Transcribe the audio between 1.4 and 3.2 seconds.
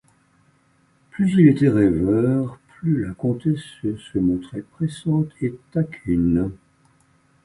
il était rêveur, plus la